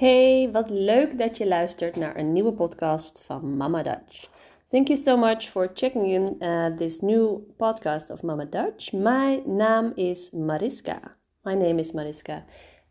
[0.00, 4.28] Hey, wat leuk dat je luistert naar een nieuwe podcast van Mama Dutch.
[4.68, 8.92] Thank you so much for checking in uh, this new podcast of Mama Dutch.
[8.92, 11.00] My name is Mariska.
[11.42, 12.44] My name is Mariska.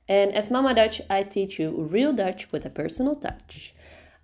[0.06, 3.74] And as Mama Dutch, I teach you real Dutch with a personal touch.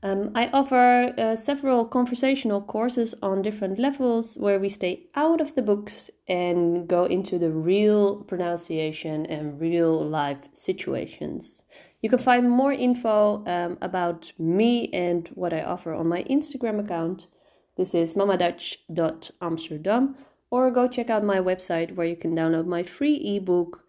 [0.03, 5.55] Um, I offer uh, several conversational courses on different levels where we stay out of
[5.55, 11.63] the books and go into the real pronunciation and real life situations.
[12.05, 16.79] You can find more info um, about me and what I offer on my Instagram
[16.79, 17.29] account.
[17.77, 20.15] This is mamadutch.amsterdam,
[20.51, 23.85] or go check out my website where you can download my free ebook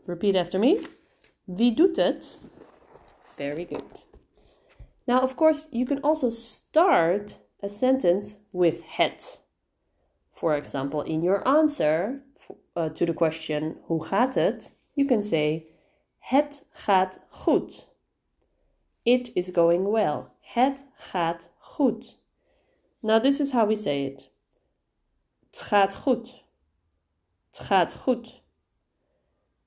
[0.07, 0.89] Repeat after me.
[1.45, 2.41] Wie doet het?
[3.21, 4.07] Very good.
[5.07, 9.41] Now, of course, you can also start a sentence with het.
[10.33, 12.23] For example, in your answer
[12.77, 14.75] uh, to the question hoe gaat het?
[14.93, 15.67] You can say
[16.19, 17.93] het gaat goed.
[19.05, 20.31] It is going well.
[20.41, 22.19] Het gaat goed.
[23.01, 24.31] Now this is how we say it.
[25.51, 26.45] Het gaat goed.
[27.47, 28.43] Het gaat goed.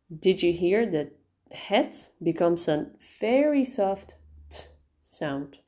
[0.07, 1.07] Did you hear that
[1.49, 5.63] het becomes a very soft t sound?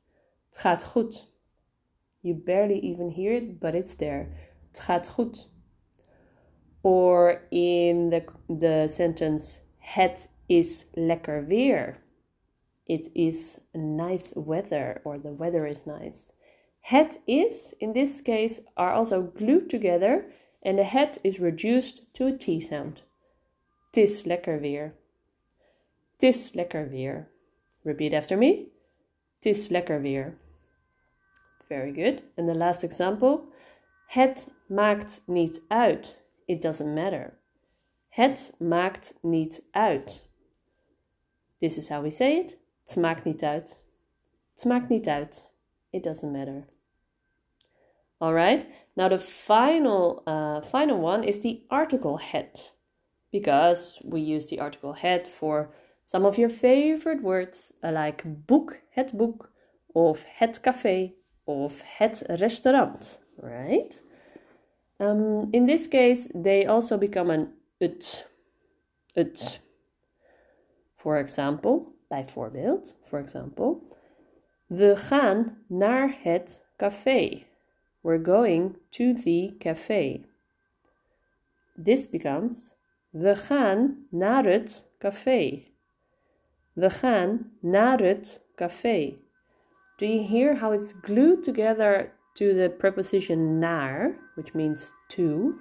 [0.48, 1.32] Het gaat goed.
[2.20, 4.28] You barely even hear it, but it's there.
[4.70, 5.48] Het gaat goed.
[6.80, 8.24] Or in the,
[8.58, 12.02] the sentence, het is lekker weer
[12.90, 16.32] it is nice weather or the weather is nice.
[16.80, 20.24] Het is, in this case, are also glued together
[20.64, 23.02] and the het is reduced to a T sound.
[23.92, 24.94] Tis lekker weer.
[26.18, 27.28] Tis lekker weer.
[27.84, 28.66] Repeat after me.
[29.40, 30.36] Tis lekker weer.
[31.68, 32.22] Very good.
[32.36, 33.44] And the last example.
[34.08, 36.22] Het maakt niet uit.
[36.46, 37.38] It doesn't matter.
[38.08, 40.28] Het maakt niet uit.
[41.60, 42.58] This is how we say it.
[42.90, 43.78] Het maakt niet uit.
[44.54, 45.50] Het maakt niet uit.
[45.90, 46.64] It doesn't matter.
[48.18, 52.74] Alright, now the final, uh, final one is the article het.
[53.30, 55.74] Because we use the article het for
[56.04, 59.50] some of your favorite words like boek, het boek,
[59.92, 61.12] of het café,
[61.44, 64.02] of het restaurant, right?
[64.98, 68.30] Um, in this case, they also become an ut.
[69.14, 69.60] Ut.
[70.96, 73.78] For example, Bijvoorbeeld, for example,
[74.66, 77.46] we gaan naar het café.
[78.00, 80.20] We're going to the café.
[81.84, 82.74] This becomes
[83.10, 85.62] we gaan naar het café.
[86.72, 89.18] We gaan naar het café.
[89.96, 95.54] Do you hear how it's glued together to the preposition naar, which means to?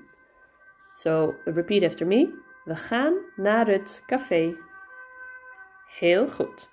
[0.95, 2.33] So repeat after me.
[2.65, 4.55] We gaan naar het café.
[5.97, 6.69] Heel goed.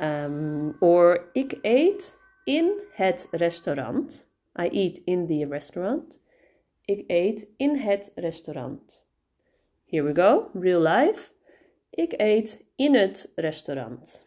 [0.00, 4.26] Um, or ik eet in het restaurant.
[4.60, 6.18] I eat in the restaurant.
[6.84, 9.04] Ik eet in het restaurant.
[9.84, 11.32] Here we go, real life.
[11.90, 14.24] Ik eet in het restaurant.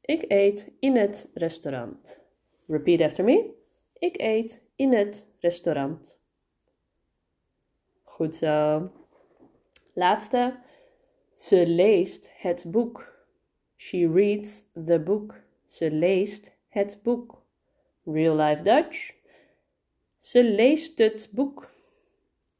[0.00, 2.20] Ik eet in het restaurant.
[2.66, 3.50] Repeat after me.
[3.98, 6.18] Ik eet in het restaurant.
[8.02, 8.90] Goed zo.
[9.92, 10.58] Laatste.
[11.36, 13.14] Ze leest het boek.
[13.76, 15.42] She reads the book.
[15.66, 17.42] Ze leest het boek.
[18.04, 19.14] Real life Dutch.
[20.18, 21.70] Ze leest het boek.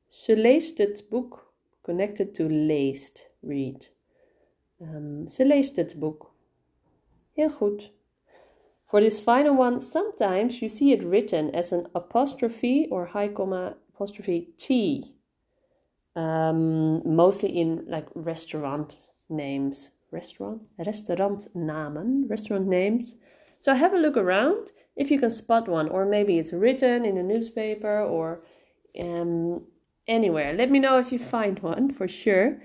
[0.09, 1.55] Ze leest het boek.
[1.81, 3.91] Connected to leest, read.
[4.81, 6.35] Um, ze leest het boek.
[7.33, 7.93] Heel goed.
[8.85, 13.77] For this final one, sometimes you see it written as an apostrophe or high comma
[13.95, 14.69] apostrophe T.
[16.17, 18.99] Um, mostly in like restaurant
[19.29, 19.91] names.
[20.11, 20.63] Restaurant?
[20.79, 22.27] Restaurant namen.
[22.29, 23.17] Restaurant names.
[23.59, 27.19] So have a look around if you can spot one, or maybe it's written in
[27.19, 28.41] a newspaper or
[28.99, 29.63] um,
[30.09, 30.55] anywhere.
[30.55, 32.63] Let me know if you find one for sure.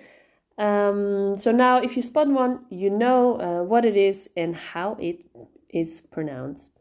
[0.57, 4.95] Um, so now, if you spot one, you know uh, what it is and how
[4.99, 5.25] it
[5.69, 6.73] is pronounced.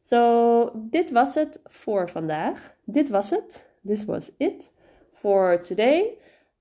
[0.00, 2.74] So, dit was het voor vandaag.
[2.84, 3.66] Dit was het.
[3.84, 4.70] This was it
[5.20, 6.18] for today.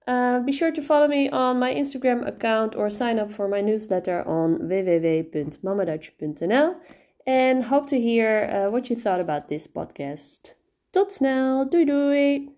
[0.07, 3.61] Uh, be sure to follow me on my Instagram account or sign up for my
[3.61, 6.75] newsletter on www.mamadutch.nl
[7.25, 10.53] and hope to hear uh, what you thought about this podcast.
[10.93, 12.56] Tot snel, doei doei!